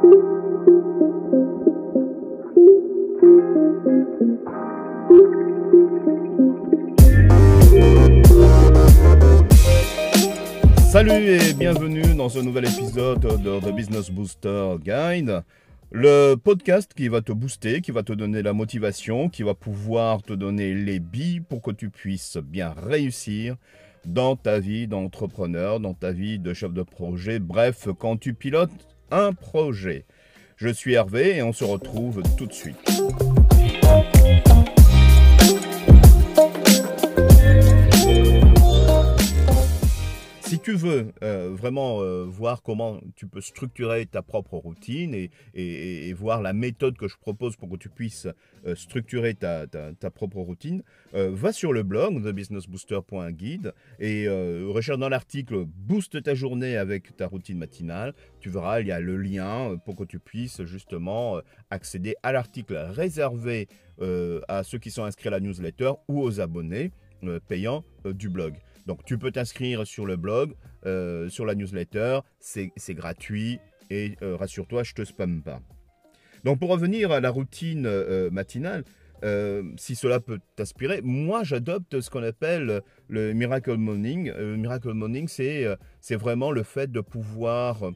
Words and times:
Salut 0.00 0.12
et 11.12 11.52
bienvenue 11.52 12.14
dans 12.16 12.30
ce 12.30 12.38
nouvel 12.38 12.64
épisode 12.64 13.20
de 13.20 13.60
The 13.60 13.74
Business 13.74 14.10
Booster 14.10 14.76
Guide, 14.82 15.42
le 15.90 16.36
podcast 16.36 16.94
qui 16.94 17.08
va 17.08 17.20
te 17.20 17.32
booster, 17.32 17.82
qui 17.82 17.90
va 17.90 18.02
te 18.02 18.14
donner 18.14 18.40
la 18.40 18.54
motivation, 18.54 19.28
qui 19.28 19.42
va 19.42 19.52
pouvoir 19.52 20.22
te 20.22 20.32
donner 20.32 20.72
les 20.72 20.98
billes 20.98 21.40
pour 21.40 21.60
que 21.60 21.72
tu 21.72 21.90
puisses 21.90 22.38
bien 22.38 22.72
réussir 22.74 23.56
dans 24.06 24.34
ta 24.34 24.60
vie 24.60 24.86
d'entrepreneur, 24.86 25.78
dans 25.78 25.92
ta 25.92 26.10
vie 26.10 26.38
de 26.38 26.54
chef 26.54 26.72
de 26.72 26.84
projet, 26.84 27.38
bref, 27.38 27.88
quand 27.98 28.16
tu 28.16 28.32
pilotes 28.32 28.70
un 29.10 29.32
projet. 29.32 30.04
Je 30.56 30.68
suis 30.68 30.94
Hervé 30.94 31.36
et 31.36 31.42
on 31.42 31.52
se 31.52 31.64
retrouve 31.64 32.22
tout 32.36 32.46
de 32.46 32.52
suite. 32.52 32.76
Si 40.60 40.64
tu 40.64 40.76
veux 40.76 41.14
euh, 41.22 41.54
vraiment 41.54 42.02
euh, 42.02 42.26
voir 42.26 42.62
comment 42.62 43.00
tu 43.16 43.26
peux 43.26 43.40
structurer 43.40 44.04
ta 44.04 44.20
propre 44.20 44.58
routine 44.58 45.14
et, 45.54 46.12
voir 46.12 46.42
la 46.42 46.52
méthode 46.52 46.98
que 46.98 47.08
je 47.08 47.16
propose 47.16 47.56
pour 47.56 47.70
que 47.70 47.76
tu 47.76 47.88
puisses 47.88 48.28
euh, 48.66 48.74
structurer 48.74 49.32
ta, 49.32 49.66
propre 50.14 50.36
routine, 50.36 50.82
va 51.14 51.54
sur 51.54 51.72
le 51.72 51.82
blog 51.82 52.22
thebusinessbooster.guide 52.22 53.72
et 54.00 54.28
recherche 54.28 54.98
dans 54.98 55.08
l'article 55.08 55.64
Booste 55.64 56.22
ta 56.22 56.34
journée 56.34 56.76
avec 56.76 57.16
ta 57.16 57.26
routine 57.26 57.56
matinale. 57.56 58.12
Tu 58.40 58.50
verras, 58.50 58.82
il 58.82 58.88
y 58.88 58.92
a 58.92 59.00
le 59.00 59.16
lien 59.16 59.78
pour 59.86 59.96
que 59.96 60.04
tu 60.04 60.18
puisses 60.18 60.62
justement 60.64 61.40
accéder 61.70 62.16
à 62.22 62.32
l'article 62.32 62.76
réservé 62.76 63.66
à 64.48 64.62
ceux 64.62 64.78
qui 64.78 64.90
sont 64.90 65.04
inscrits 65.04 65.28
à 65.28 65.32
la 65.32 65.40
newsletter 65.40 65.92
ou 66.08 66.20
aux 66.20 66.38
abonnés 66.38 66.90
payants 67.48 67.82
du 68.04 68.28
blog. 68.28 68.56
Donc 68.86 69.04
tu 69.04 69.18
peux 69.18 69.30
t'inscrire 69.30 69.86
sur 69.86 70.06
le 70.06 70.16
blog, 70.16 70.54
euh, 70.86 71.28
sur 71.28 71.44
la 71.46 71.54
newsletter, 71.54 72.20
c'est 72.38 72.70
gratuit 72.90 73.58
et 73.90 74.16
euh, 74.22 74.36
rassure-toi, 74.36 74.82
je 74.82 74.92
ne 74.92 75.04
te 75.04 75.04
spamme 75.04 75.42
pas. 75.42 75.60
Donc 76.44 76.58
pour 76.58 76.70
revenir 76.70 77.12
à 77.12 77.20
la 77.20 77.30
routine 77.30 77.86
euh, 77.86 78.30
matinale, 78.30 78.84
si 79.76 79.94
cela 79.94 80.20
peut 80.20 80.40
t'inspirer, 80.56 81.00
moi 81.02 81.42
j'adopte 81.44 82.00
ce 82.00 82.10
qu'on 82.10 82.22
appelle 82.22 82.82
le 83.08 83.32
Miracle 83.32 83.76
Morning. 83.76 84.32
Le 84.36 84.56
Miracle 84.56 84.92
Morning, 84.92 85.28
c'est 85.28 86.16
vraiment 86.16 86.50
le 86.50 86.62
fait 86.62 86.90
de 86.90 87.00
pouvoir 87.00 87.92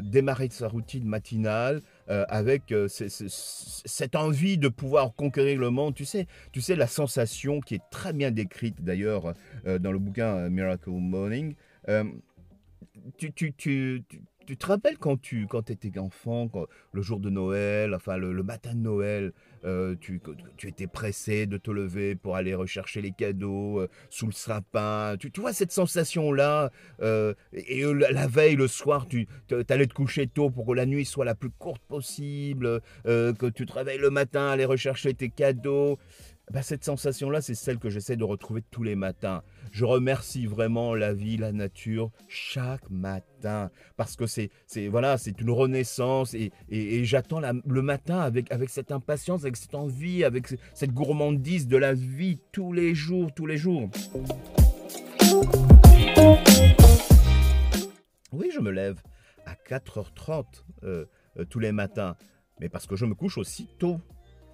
démarrer 0.00 0.48
sa 0.50 0.68
routine 0.68 1.04
matinale 1.04 1.82
euh, 2.10 2.24
avec 2.28 2.70
euh, 2.72 2.86
cette 2.88 4.14
envie 4.14 4.58
de 4.58 4.68
pouvoir 4.68 5.14
conquérir 5.14 5.58
le 5.58 5.70
monde. 5.70 5.94
Tu 5.94 6.04
sais, 6.04 6.26
tu 6.52 6.60
sais 6.60 6.76
la 6.76 6.86
sensation 6.86 7.60
qui 7.60 7.76
est 7.76 7.82
très 7.90 8.12
bien 8.12 8.30
décrite 8.30 8.82
d'ailleurs 8.82 9.32
euh, 9.66 9.78
dans 9.78 9.90
le 9.90 9.98
bouquin 9.98 10.50
Miracle 10.50 10.90
Morning. 10.90 11.54
tu 13.16 14.04
te 14.44 14.66
rappelles 14.66 14.98
quand 14.98 15.20
tu 15.20 15.46
quand 15.46 15.70
étais 15.70 15.98
enfant, 15.98 16.50
le 16.92 17.02
jour 17.02 17.20
de 17.20 17.30
Noël, 17.30 17.94
enfin 17.94 18.16
le, 18.16 18.42
matin 18.42 18.74
de 18.74 18.80
Noël, 18.80 19.32
euh, 19.64 19.94
tu, 20.00 20.20
tu, 20.56 20.68
étais 20.68 20.86
pressé 20.86 21.46
de 21.46 21.56
te 21.56 21.70
lever 21.70 22.14
pour 22.14 22.36
aller 22.36 22.54
rechercher 22.54 23.00
les 23.00 23.12
cadeaux 23.12 23.80
euh, 23.80 23.88
sous 24.10 24.26
le 24.26 24.32
sapin. 24.32 25.16
Tu, 25.18 25.30
vois 25.40 25.52
cette 25.52 25.72
sensation-là 25.72 26.70
euh, 27.00 27.34
Et 27.52 27.82
la, 27.84 28.26
veille, 28.26 28.56
le 28.56 28.68
soir, 28.68 29.06
tu 29.08 29.26
allais 29.68 29.86
te 29.86 29.94
coucher 29.94 30.26
tôt 30.26 30.50
pour 30.50 30.66
que 30.66 30.72
la 30.72 30.86
nuit 30.86 31.04
soit 31.04 31.24
la 31.24 31.34
plus 31.34 31.50
courte 31.50 31.82
possible, 31.88 32.80
que 33.04 33.48
tu 33.50 33.66
te 33.66 33.72
réveilles 33.72 33.98
le 33.98 34.10
matin, 34.10 34.48
aller 34.48 34.64
rechercher 34.64 35.14
tes 35.14 35.30
cadeaux. 35.30 35.98
Bah, 36.52 36.62
cette 36.62 36.84
sensation-là, 36.84 37.40
c'est 37.40 37.54
celle 37.54 37.78
que 37.78 37.88
j'essaie 37.88 38.16
de 38.16 38.24
retrouver 38.24 38.62
tous 38.70 38.82
les 38.82 38.96
matins. 38.96 39.42
Je 39.72 39.84
remercie 39.84 40.46
vraiment 40.46 40.94
la 40.94 41.14
vie, 41.14 41.38
la 41.38 41.52
nature, 41.52 42.10
chaque 42.28 42.88
matin, 42.90 43.70
parce 43.96 44.14
que 44.14 44.26
c'est, 44.26 44.50
voilà, 44.88 45.16
c'est 45.16 45.40
une 45.40 45.50
renaissance 45.50 46.34
et, 46.34 46.52
j'attends 47.04 47.40
le 47.40 47.82
matin 47.82 48.20
avec, 48.20 48.52
avec 48.52 48.68
cette 48.68 48.92
impatience, 48.92 49.42
avec 49.42 49.56
cette 49.56 49.74
envie, 49.74 50.22
avec 50.22 50.48
cette 50.74 50.92
gourmandise 50.92 51.66
de 51.66 51.78
la 51.78 51.94
vie 51.94 52.38
tous 52.52 52.72
les 52.72 52.94
jours, 52.94 53.32
tous 53.34 53.46
les 53.46 53.56
jours. 53.56 53.88
Oui, 58.32 58.50
je 58.52 58.60
me 58.60 58.70
lève 58.70 59.00
à 59.46 59.54
4h30 59.54 60.44
euh, 60.82 61.06
euh, 61.38 61.44
tous 61.44 61.58
les 61.58 61.72
matins, 61.72 62.16
mais 62.60 62.68
parce 62.68 62.86
que 62.86 62.96
je 62.96 63.06
me 63.06 63.14
couche 63.14 63.38
aussi 63.38 63.68
tôt. 63.78 63.98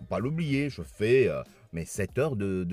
Faut 0.01 0.07
pas 0.07 0.19
l'oublier, 0.19 0.71
je 0.71 0.83
fais 0.83 1.29
euh, 1.29 1.43
mes 1.73 1.85
7 1.85 2.19
heures 2.19 2.37
de, 2.37 2.65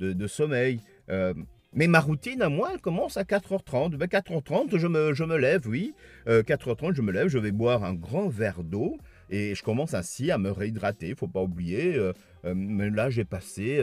de, 0.00 0.26
sommeil. 0.26 0.80
Euh, 1.10 1.34
mais 1.72 1.86
ma 1.86 2.00
routine 2.00 2.42
à 2.42 2.48
moi, 2.48 2.70
elle 2.72 2.80
commence 2.80 3.16
à 3.16 3.22
4h30. 3.22 3.96
4h30, 3.96 4.76
je 4.76 4.86
me, 4.86 5.14
je 5.14 5.24
me 5.24 5.36
lève, 5.36 5.68
oui. 5.68 5.94
4h30, 6.26 6.90
euh, 6.90 6.92
je 6.94 7.02
me 7.02 7.12
lève, 7.12 7.28
je 7.28 7.38
vais 7.38 7.52
boire 7.52 7.84
un 7.84 7.94
grand 7.94 8.28
verre 8.28 8.64
d'eau 8.64 8.96
et 9.28 9.54
je 9.54 9.62
commence 9.62 9.94
ainsi 9.94 10.30
à 10.30 10.38
me 10.38 10.50
réhydrater. 10.50 11.10
Il 11.10 11.16
faut 11.16 11.28
pas 11.28 11.42
oublier, 11.42 11.96
euh, 11.96 12.12
mais 12.56 12.90
là 12.90 13.10
j'ai 13.10 13.24
passé 13.24 13.80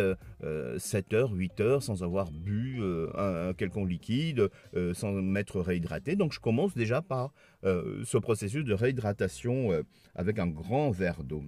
7 0.78 1.14
heures, 1.14 1.32
8 1.32 1.62
heures 1.62 1.84
sans 1.84 2.04
avoir 2.04 2.32
bu 2.32 2.82
un, 3.16 3.54
quelconque 3.54 3.90
liquide, 3.90 4.50
sans 4.94 5.14
m'être 5.14 5.62
réhydraté. 5.62 6.18
Donc 6.18 6.34
je 6.34 6.42
commence 6.42 6.74
déjà 6.74 7.02
par 7.02 7.32
ce 7.64 8.18
processus 8.18 8.66
de 8.66 8.74
réhydratation 8.74 9.70
avec 10.16 10.40
un 10.40 10.48
grand 10.48 10.92
verre 10.92 11.24
d'eau. 11.24 11.44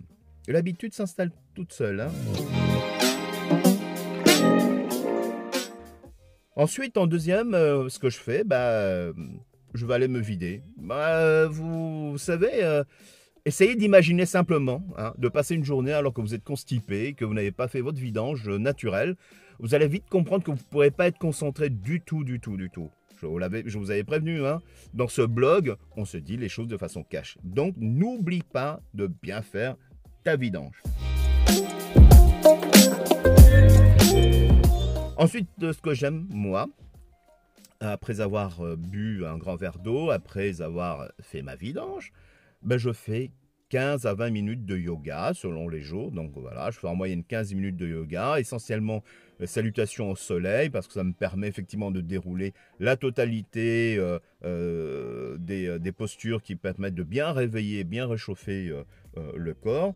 L'habitude 0.49 0.95
s'installe 0.95 1.31
toute 1.53 1.71
seule. 1.71 1.99
Hein. 1.99 2.11
Ensuite, 6.55 6.97
en 6.97 7.05
deuxième, 7.05 7.53
euh, 7.53 7.87
ce 7.87 7.99
que 7.99 8.09
je 8.09 8.17
fais, 8.17 8.43
bah, 8.43 9.13
je 9.75 9.85
vais 9.85 9.93
aller 9.93 10.07
me 10.07 10.19
vider. 10.19 10.63
Bah, 10.77 11.45
vous, 11.45 12.17
savez, 12.17 12.63
euh, 12.63 12.83
essayez 13.45 13.75
d'imaginer 13.75 14.25
simplement 14.25 14.83
hein, 14.97 15.13
de 15.19 15.29
passer 15.29 15.53
une 15.53 15.63
journée 15.63 15.93
alors 15.93 16.15
que 16.15 16.21
vous 16.21 16.33
êtes 16.33 16.43
constipé, 16.43 17.13
que 17.13 17.25
vous 17.25 17.35
n'avez 17.35 17.51
pas 17.51 17.67
fait 17.67 17.81
votre 17.81 17.99
vidange 17.99 18.49
naturelle. 18.49 19.17
Vous 19.59 19.75
allez 19.75 19.87
vite 19.87 20.09
comprendre 20.09 20.43
que 20.43 20.49
vous 20.49 20.57
ne 20.57 20.71
pourrez 20.71 20.89
pas 20.89 21.05
être 21.05 21.19
concentré 21.19 21.69
du 21.69 22.01
tout, 22.01 22.23
du 22.23 22.39
tout, 22.39 22.57
du 22.57 22.71
tout. 22.71 22.89
Je 23.21 23.27
vous, 23.27 23.39
je 23.65 23.77
vous 23.77 23.91
avais 23.91 24.03
prévenu, 24.03 24.43
hein. 24.47 24.61
dans 24.95 25.09
ce 25.09 25.21
blog, 25.21 25.75
on 25.95 26.05
se 26.05 26.17
dit 26.17 26.37
les 26.37 26.49
choses 26.49 26.69
de 26.69 26.77
façon 26.77 27.03
cash. 27.03 27.37
Donc, 27.43 27.75
n'oublie 27.77 28.41
pas 28.41 28.81
de 28.95 29.07
bien 29.21 29.43
faire 29.43 29.75
ta 30.29 30.35
vidange. 30.35 30.83
Ensuite, 35.17 35.49
de 35.57 35.71
ce 35.71 35.81
que 35.81 35.95
j'aime, 35.95 36.27
moi, 36.29 36.67
après 37.79 38.21
avoir 38.21 38.61
euh, 38.61 38.75
bu 38.75 39.25
un 39.25 39.37
grand 39.37 39.55
verre 39.55 39.79
d'eau, 39.79 40.11
après 40.11 40.61
avoir 40.61 41.09
fait 41.19 41.41
ma 41.41 41.55
vidange, 41.55 42.13
ben 42.61 42.77
je 42.77 42.93
fais 42.93 43.31
15 43.69 44.05
à 44.05 44.13
20 44.13 44.29
minutes 44.29 44.65
de 44.67 44.77
yoga 44.77 45.31
selon 45.33 45.67
les 45.67 45.81
jours. 45.81 46.11
Donc 46.11 46.31
voilà, 46.35 46.69
je 46.69 46.77
fais 46.77 46.87
en 46.87 46.95
moyenne 46.95 47.23
15 47.23 47.55
minutes 47.55 47.77
de 47.77 47.87
yoga, 47.87 48.39
essentiellement 48.39 49.03
euh, 49.41 49.47
salutations 49.47 50.11
au 50.11 50.15
soleil, 50.15 50.69
parce 50.69 50.85
que 50.85 50.93
ça 50.93 51.03
me 51.03 51.13
permet 51.13 51.47
effectivement 51.47 51.89
de 51.89 52.01
dérouler 52.01 52.53
la 52.79 52.97
totalité 52.97 53.97
euh, 54.43 55.37
des, 55.39 55.79
des, 55.79 55.91
postures 55.91 56.43
qui 56.43 56.55
permettent 56.55 56.95
de 56.95 57.03
bien 57.03 57.31
réveiller, 57.31 57.83
bien 57.83 58.07
réchauffer 58.07 58.71
le 59.35 59.53
corps. 59.53 59.93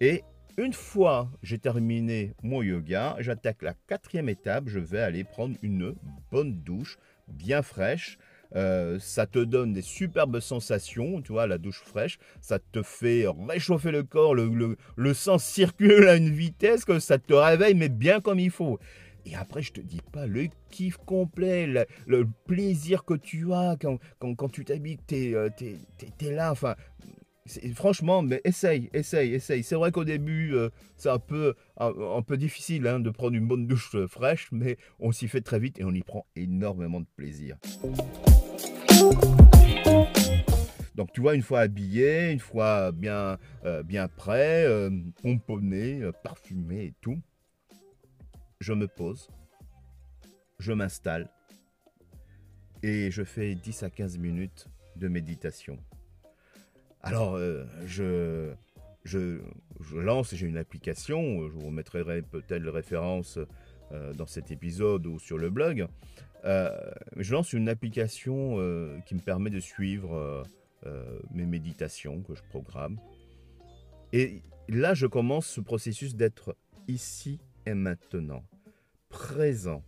Et 0.00 0.22
une 0.56 0.72
fois 0.72 1.30
j'ai 1.42 1.58
terminé 1.58 2.32
mon 2.42 2.62
yoga, 2.62 3.16
j'attaque 3.20 3.62
la 3.62 3.74
quatrième 3.86 4.28
étape. 4.28 4.64
Je 4.68 4.78
vais 4.78 5.00
aller 5.00 5.24
prendre 5.24 5.56
une 5.62 5.94
bonne 6.30 6.62
douche 6.62 6.98
bien 7.28 7.62
fraîche. 7.62 8.18
Euh, 8.56 8.98
ça 9.00 9.26
te 9.26 9.40
donne 9.40 9.72
des 9.72 9.82
superbes 9.82 10.38
sensations, 10.38 11.20
tu 11.22 11.32
vois, 11.32 11.46
la 11.46 11.58
douche 11.58 11.82
fraîche. 11.84 12.18
Ça 12.40 12.58
te 12.58 12.82
fait 12.82 13.26
réchauffer 13.48 13.90
le 13.90 14.04
corps, 14.04 14.34
le, 14.34 15.14
sang 15.14 15.38
circule 15.38 16.06
à 16.06 16.16
une 16.16 16.30
vitesse 16.30 16.84
que 16.84 17.00
ça 17.00 17.18
te 17.18 17.34
réveille, 17.34 17.74
mais 17.74 17.88
bien 17.88 18.20
comme 18.20 18.38
il 18.38 18.50
faut. 18.50 18.78
Et 19.26 19.34
après, 19.34 19.62
je 19.62 19.72
te 19.72 19.80
dis 19.80 20.00
pas 20.12 20.26
le 20.26 20.48
kiff 20.70 20.98
complet, 20.98 21.66
le, 22.06 22.26
plaisir 22.46 23.04
que 23.04 23.14
tu 23.14 23.52
as 23.52 23.76
quand, 23.80 23.98
quand, 24.18 24.48
tu 24.48 24.64
t'habites, 24.64 25.06
tu 25.06 25.14
es, 25.14 25.34
euh, 25.34 25.48
là. 26.30 26.52
Enfin, 26.52 26.74
franchement, 27.74 28.22
mais 28.22 28.42
essaye, 28.44 28.90
essaye, 28.92 29.34
essaye. 29.34 29.62
C'est 29.62 29.76
vrai 29.76 29.92
qu'au 29.92 30.04
début, 30.04 30.54
euh, 30.54 30.68
c'est 30.96 31.08
un 31.08 31.18
peu, 31.18 31.54
un, 31.78 32.22
peu 32.22 32.36
difficile 32.36 32.86
hein, 32.86 33.00
de 33.00 33.08
prendre 33.08 33.34
une 33.34 33.46
bonne 33.46 33.66
douche 33.66 33.94
euh, 33.94 34.06
fraîche, 34.06 34.48
mais 34.52 34.76
on 35.00 35.10
s'y 35.10 35.26
fait 35.26 35.40
très 35.40 35.58
vite 35.58 35.80
et 35.80 35.84
on 35.84 35.92
y 35.92 36.02
prend 36.02 36.26
énormément 36.36 37.00
de 37.00 37.06
plaisir. 37.16 37.56
Donc 40.94 41.12
tu 41.12 41.22
vois, 41.22 41.34
une 41.34 41.42
fois 41.42 41.60
habillé, 41.60 42.30
une 42.30 42.38
fois 42.38 42.92
bien, 42.92 43.38
bien 43.84 44.06
prêt, 44.06 44.64
pomponné, 45.22 46.02
parfumé 46.22 46.84
et 46.84 46.94
tout, 47.00 47.20
je 48.64 48.72
me 48.72 48.88
pose, 48.88 49.28
je 50.58 50.72
m'installe 50.72 51.28
et 52.82 53.10
je 53.10 53.22
fais 53.22 53.54
10 53.54 53.82
à 53.82 53.90
15 53.90 54.16
minutes 54.16 54.68
de 54.96 55.06
méditation. 55.08 55.78
Alors, 57.02 57.34
euh, 57.36 57.66
je, 57.84 58.54
lance, 59.92 60.34
j'ai 60.34 60.46
une 60.46 60.56
application, 60.56 61.46
je 61.46 61.52
vous 61.52 61.66
remettrai 61.66 62.22
peut-être 62.22 62.62
les 62.62 62.70
références 62.70 63.38
euh, 63.92 64.14
dans 64.14 64.26
cet 64.26 64.50
épisode 64.50 65.06
ou 65.06 65.18
sur 65.18 65.36
le 65.36 65.50
blog. 65.50 65.86
Euh, 66.46 66.70
je 67.18 67.34
lance 67.34 67.52
une 67.52 67.68
application 67.68 68.56
qui 69.04 69.14
me 69.14 69.20
permet 69.20 69.50
de 69.50 69.60
suivre 69.60 70.42
mes 71.32 71.44
méditations 71.44 72.22
que 72.22 72.34
je 72.34 72.42
programme. 72.48 72.98
Et 74.14 74.42
là, 74.70 74.94
je 74.94 75.06
commence 75.06 75.46
ce 75.48 75.60
processus 75.60 76.16
d'être 76.16 76.56
ici 76.88 77.40
et 77.66 77.74
maintenant, 77.74 78.42
présent, 79.14 79.84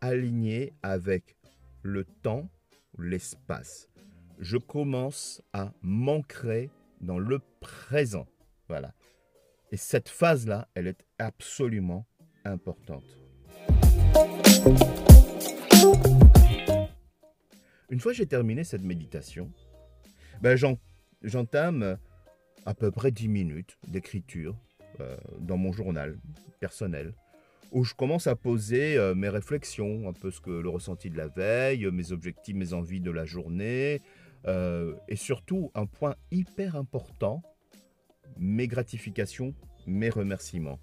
aligné 0.00 0.72
avec 0.84 1.36
le 1.82 2.04
temps, 2.04 2.48
l'espace. 2.96 3.88
Je 4.38 4.56
commence 4.56 5.42
à 5.52 5.72
m'ancrer 5.82 6.70
dans 7.00 7.18
le 7.18 7.40
présent. 7.58 8.28
Voilà. 8.68 8.94
Et 9.72 9.76
cette 9.76 10.08
phase-là, 10.08 10.68
elle 10.74 10.86
est 10.86 11.04
absolument 11.18 12.06
importante. 12.44 13.02
Une 17.90 17.98
fois 17.98 18.12
que 18.12 18.18
j'ai 18.18 18.26
terminé 18.26 18.62
cette 18.62 18.84
méditation, 18.84 19.50
ben 20.40 20.56
j'entame 21.22 21.98
à 22.64 22.74
peu 22.74 22.92
près 22.92 23.10
10 23.10 23.26
minutes 23.26 23.76
d'écriture 23.88 24.56
euh, 25.00 25.16
dans 25.40 25.56
mon 25.56 25.72
journal 25.72 26.16
personnel 26.60 27.12
où 27.72 27.84
je 27.84 27.94
commence 27.94 28.26
à 28.26 28.36
poser 28.36 28.96
euh, 28.96 29.14
mes 29.14 29.28
réflexions, 29.28 30.08
un 30.08 30.12
peu 30.12 30.30
ce 30.30 30.40
que 30.40 30.50
le 30.50 30.68
ressenti 30.68 31.10
de 31.10 31.16
la 31.16 31.28
veille, 31.28 31.86
mes 31.92 32.12
objectifs, 32.12 32.56
mes 32.56 32.72
envies 32.72 33.00
de 33.00 33.10
la 33.10 33.24
journée, 33.24 34.00
euh, 34.46 34.94
et 35.08 35.16
surtout 35.16 35.70
un 35.74 35.86
point 35.86 36.14
hyper 36.30 36.76
important, 36.76 37.42
mes 38.38 38.68
gratifications, 38.68 39.54
mes 39.86 40.10
remerciements. 40.10 40.78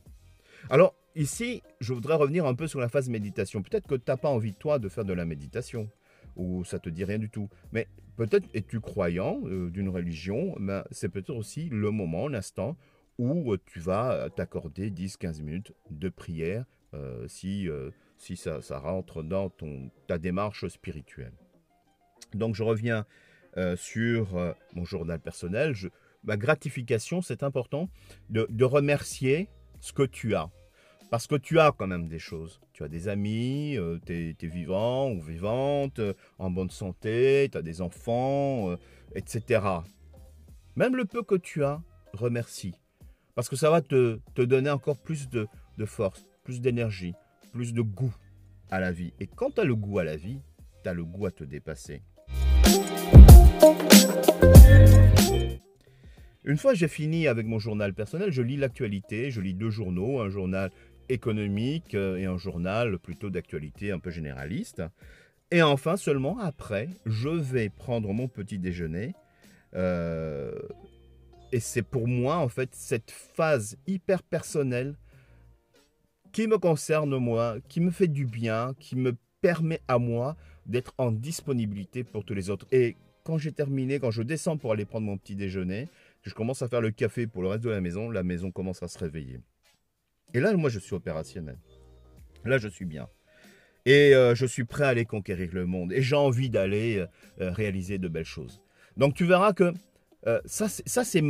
Alors 0.69 0.95
ici, 1.15 1.61
je 1.79 1.93
voudrais 1.93 2.15
revenir 2.15 2.45
un 2.45 2.55
peu 2.55 2.67
sur 2.67 2.79
la 2.79 2.89
phase 2.89 3.09
méditation. 3.09 3.61
Peut-être 3.61 3.87
que 3.87 3.95
tu 3.95 4.03
n'as 4.07 4.17
pas 4.17 4.29
envie, 4.29 4.53
toi, 4.53 4.79
de 4.79 4.89
faire 4.89 5.05
de 5.05 5.13
la 5.13 5.25
méditation, 5.25 5.89
ou 6.35 6.63
ça 6.65 6.79
te 6.79 6.89
dit 6.89 7.03
rien 7.03 7.19
du 7.19 7.29
tout. 7.29 7.49
Mais 7.71 7.87
peut-être 8.17 8.47
es-tu 8.53 8.79
croyant 8.79 9.39
euh, 9.45 9.69
d'une 9.69 9.89
religion, 9.89 10.55
mais 10.59 10.81
c'est 10.91 11.09
peut-être 11.09 11.35
aussi 11.35 11.69
le 11.69 11.91
moment, 11.91 12.27
l'instant, 12.27 12.75
où 13.17 13.55
tu 13.57 13.79
vas 13.79 14.29
t'accorder 14.35 14.91
10-15 14.91 15.41
minutes 15.41 15.73
de 15.89 16.09
prière 16.09 16.65
euh, 16.95 17.27
si, 17.27 17.67
euh, 17.67 17.91
si 18.17 18.37
ça, 18.37 18.59
rentre 18.79 19.23
dans 19.23 19.49
ton, 19.49 19.89
ta 20.07 20.17
démarche 20.17 20.67
spirituelle. 20.67 21.33
Donc 22.33 22.55
je 22.55 22.63
reviens 22.63 23.05
euh, 23.57 23.75
sur 23.75 24.55
mon 24.73 24.85
journal 24.85 25.19
personnel. 25.19 25.73
ma 26.23 26.37
gratification, 26.37 27.21
c'est 27.21 27.43
important 27.43 27.89
de, 28.29 28.63
remercier 28.63 29.49
ce 29.81 29.93
que 29.93 30.03
tu 30.03 30.35
as. 30.35 30.49
Parce 31.11 31.27
que 31.27 31.35
tu 31.35 31.59
as 31.59 31.71
quand 31.71 31.87
même 31.87 32.07
des 32.07 32.19
choses. 32.19 32.59
Tu 32.73 32.83
as 32.83 32.87
des 32.87 33.07
amis, 33.07 33.77
tu 34.05 34.35
es, 34.39 34.47
vivant 34.47 35.11
ou 35.11 35.21
vivante, 35.21 36.01
en 36.39 36.49
bonne 36.49 36.71
santé, 36.71 37.47
tu 37.51 37.57
as 37.57 37.61
des 37.61 37.81
enfants, 37.81 38.75
etc. 39.13 39.61
Même 40.75 40.95
le 40.95 41.05
peu 41.05 41.23
que 41.23 41.35
tu 41.35 41.63
as, 41.63 41.81
remercie. 42.13 42.75
Parce 43.35 43.49
que 43.49 43.55
ça 43.55 43.69
va 43.69 43.81
te, 43.81 44.19
donner 44.37 44.69
encore 44.69 44.97
plus 44.97 45.29
de 45.29 45.47
force 45.85 46.25
plus 46.45 46.61
d'énergie, 46.61 47.15
plus 47.51 47.73
de 47.73 47.81
goût 47.81 48.15
à 48.69 48.79
la 48.79 48.91
vie. 48.91 49.11
Et 49.19 49.27
quand 49.27 49.55
tu 49.55 49.61
as 49.61 49.63
le 49.65 49.75
goût 49.75 49.99
à 49.99 50.03
la 50.03 50.15
vie, 50.15 50.39
tu 50.83 50.89
as 50.89 50.93
le 50.93 51.03
goût 51.03 51.25
à 51.25 51.31
te 51.31 51.43
dépasser. 51.43 52.01
Une 56.43 56.57
fois 56.57 56.75
j'ai 56.75 56.87
fini 56.87 57.27
avec 57.27 57.47
mon 57.47 57.57
journal 57.57 57.95
personnel, 57.95 58.31
je 58.31 58.43
lis 58.43 58.57
l'actualité, 58.57 59.31
je 59.31 59.41
lis 59.41 59.55
deux 59.55 59.71
journaux, 59.71 60.21
un 60.21 60.29
journal 60.29 60.69
économique 61.09 61.95
euh, 61.95 62.17
et 62.17 62.25
un 62.25 62.37
journal 62.37 62.99
plutôt 62.99 63.31
d'actualité 63.31 63.91
un 63.91 63.99
peu 63.99 64.11
généraliste. 64.11 64.83
Et 65.49 65.63
enfin, 65.63 65.97
seulement 65.97 66.37
après, 66.39 66.89
je 67.05 67.29
vais 67.29 67.69
prendre 67.69 68.13
mon 68.13 68.27
petit 68.27 68.59
déjeuner. 68.59 69.13
Euh, 69.75 70.53
et 71.51 71.59
c'est 71.59 71.81
pour 71.81 72.07
moi, 72.07 72.37
en 72.37 72.49
fait, 72.49 72.69
cette 72.73 73.11
phase 73.11 73.77
hyper 73.87 74.23
personnelle 74.23 74.95
qui 76.31 76.47
me 76.47 76.57
concerne 76.57 77.17
moi, 77.17 77.57
qui 77.69 77.79
me 77.79 77.91
fait 77.91 78.07
du 78.07 78.25
bien, 78.25 78.73
qui 78.79 78.95
me 78.95 79.15
permet 79.41 79.79
à 79.87 79.99
moi 79.99 80.35
d'être 80.65 80.93
en 80.97 81.11
disponibilité 81.11 82.03
pour 82.03 82.25
tous 82.25 82.33
les 82.33 82.49
autres. 82.49 82.65
Et 82.71 82.97
quand 83.23 83.37
j'ai 83.37 83.51
terminé, 83.51 83.99
quand 83.99 84.11
je 84.11 84.21
descends 84.21 84.57
pour 84.57 84.71
aller 84.71 84.85
prendre 84.85 85.05
mon 85.05 85.17
petit 85.17 85.35
déjeuner, 85.35 85.87
je 86.23 86.33
commence 86.33 86.61
à 86.61 86.67
faire 86.67 86.81
le 86.81 86.91
café 86.91 87.27
pour 87.27 87.41
le 87.41 87.49
reste 87.49 87.63
de 87.63 87.69
la 87.69 87.81
maison, 87.81 88.09
la 88.09 88.23
maison 88.23 88.51
commence 88.51 88.83
à 88.83 88.87
se 88.87 88.97
réveiller. 88.97 89.39
Et 90.33 90.39
là, 90.39 90.53
moi, 90.53 90.69
je 90.69 90.79
suis 90.79 90.95
opérationnel. 90.95 91.57
Là, 92.43 92.57
je 92.57 92.67
suis 92.67 92.85
bien. 92.85 93.07
Et 93.85 94.15
euh, 94.15 94.35
je 94.35 94.45
suis 94.45 94.65
prêt 94.65 94.83
à 94.83 94.89
aller 94.89 95.05
conquérir 95.05 95.51
le 95.53 95.65
monde. 95.65 95.93
Et 95.93 96.01
j'ai 96.01 96.15
envie 96.15 96.49
d'aller 96.49 97.05
euh, 97.39 97.51
réaliser 97.51 97.97
de 97.97 98.07
belles 98.07 98.25
choses. 98.25 98.61
Donc, 98.97 99.13
tu 99.13 99.25
verras 99.25 99.53
que 99.53 99.73
euh, 100.27 100.41
ça, 100.45 100.67
c'est 100.67 101.23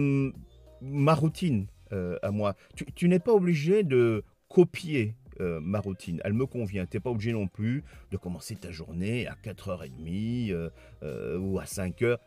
ma 0.81 1.13
routine 1.13 1.68
à 1.92 2.31
moi. 2.31 2.56
tu 2.95 3.07
n'es 3.07 3.19
pas 3.19 3.33
obligé 3.33 3.83
de 3.83 4.24
copier 4.50 5.15
euh, 5.42 5.59
ma 5.59 5.80
routine. 5.80 6.21
Elle 6.24 6.33
me 6.33 6.45
convient. 6.45 6.86
Tu 6.86 6.95
n'es 6.95 7.01
pas 7.01 7.09
obligé 7.09 7.33
non 7.33 7.47
plus 7.47 7.83
de 8.12 8.18
commencer 8.18 8.56
ta 8.56 8.71
journée 8.71 9.27
à 9.27 9.36
4h30 9.36 10.51
euh, 10.51 10.69
euh, 11.03 11.38
ou 11.38 11.59
à 11.59 11.65
5h. 11.65 12.18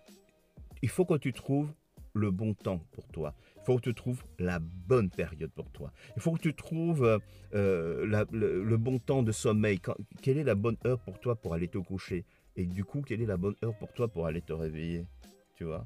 Il 0.82 0.88
faut 0.88 1.06
que 1.06 1.14
tu 1.14 1.32
trouves 1.32 1.72
le 2.14 2.30
bon 2.30 2.52
temps 2.52 2.82
pour 2.92 3.08
toi. 3.08 3.34
Il 3.56 3.62
faut 3.64 3.76
que 3.76 3.82
tu 3.82 3.94
trouves 3.94 4.22
la 4.38 4.58
bonne 4.58 5.08
période 5.08 5.50
pour 5.52 5.70
toi. 5.70 5.92
Il 6.16 6.22
faut 6.22 6.32
que 6.32 6.40
tu 6.40 6.54
trouves 6.54 7.20
le, 7.52 8.76
bon 8.76 8.98
temps 8.98 9.22
de 9.22 9.32
sommeil. 9.32 9.80
quelle 10.22 10.38
est 10.38 10.44
la 10.44 10.54
bonne 10.54 10.76
heure 10.86 11.00
pour 11.00 11.18
toi 11.18 11.36
pour 11.36 11.54
aller 11.54 11.68
te 11.68 11.78
coucher? 11.78 12.24
Et 12.56 12.66
du 12.66 12.84
coup, 12.84 13.02
quelle 13.02 13.22
est 13.22 13.26
la 13.26 13.36
bonne 13.36 13.54
heure 13.64 13.76
pour 13.78 13.92
toi 13.92 14.08
pour 14.08 14.26
aller 14.26 14.42
te 14.42 14.52
réveiller? 14.52 15.06
Tu 15.54 15.64
vois? 15.64 15.84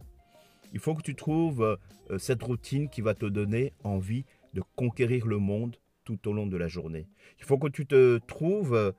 Il 0.72 0.80
faut 0.80 0.94
que 0.94 1.02
tu 1.02 1.14
trouves 1.14 1.78
cette 2.18 2.42
routine 2.42 2.88
qui 2.88 3.00
va 3.00 3.14
te 3.14 3.26
donner 3.26 3.72
envie 3.84 4.24
de 4.54 4.62
conquérir 4.76 5.26
le 5.26 5.38
monde 5.38 5.76
tout 6.04 6.28
au 6.28 6.32
long 6.32 6.46
de 6.46 6.56
la 6.56 6.68
journée. 6.68 7.06
Il 7.38 7.44
faut 7.44 7.58
que 7.58 7.68
tu 7.68 7.86
te 7.86 8.18
trouves 8.26 8.74
euh, 8.74 8.92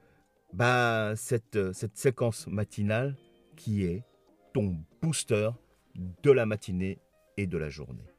bah, 0.54 1.14
cette, 1.16 1.74
cette 1.74 1.98
séquence 1.98 2.48
matinale 2.48 3.16
qui 3.56 3.84
est 3.84 4.04
ton 4.54 4.78
booster 5.02 5.50
de 5.96 6.31
la 6.31 6.46
matinée 6.46 7.00
et 7.38 7.47
de 7.47 7.57
la 7.57 7.69
journée. 7.69 8.13